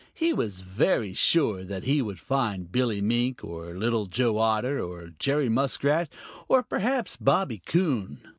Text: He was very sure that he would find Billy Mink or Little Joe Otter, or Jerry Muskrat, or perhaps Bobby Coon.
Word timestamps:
He 0.15 0.33
was 0.33 0.61
very 0.61 1.13
sure 1.13 1.63
that 1.63 1.83
he 1.83 2.01
would 2.01 2.19
find 2.19 2.71
Billy 2.71 3.03
Mink 3.03 3.43
or 3.43 3.77
Little 3.77 4.07
Joe 4.07 4.39
Otter, 4.39 4.81
or 4.81 5.09
Jerry 5.19 5.47
Muskrat, 5.47 6.11
or 6.47 6.63
perhaps 6.63 7.15
Bobby 7.17 7.61
Coon. 7.63 8.17